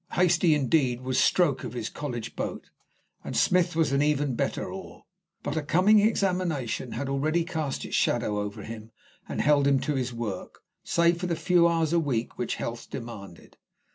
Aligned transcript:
Hastie, 0.13 0.55
indeed, 0.55 1.01
was 1.01 1.19
stroke 1.19 1.63
of 1.63 1.73
his 1.73 1.87
college 1.87 2.35
boat, 2.35 2.71
and 3.23 3.37
Smith 3.37 3.75
was 3.75 3.91
an 3.91 4.01
even 4.01 4.33
better 4.33 4.67
oar, 4.73 5.03
but 5.43 5.55
a 5.55 5.61
coming 5.61 5.99
examination 5.99 6.93
had 6.93 7.07
already 7.07 7.43
cast 7.45 7.85
its 7.85 7.93
shadow 7.93 8.39
over 8.39 8.63
him 8.63 8.89
and 9.29 9.41
held 9.41 9.67
him 9.67 9.79
to 9.81 9.93
his 9.93 10.11
work, 10.11 10.63
save 10.83 11.19
for 11.19 11.27
the 11.27 11.35
few 11.35 11.67
hours 11.67 11.93
a 11.93 11.99
week 11.99 12.35
which 12.39 12.55
health 12.55 12.89
demanded. 12.89 13.57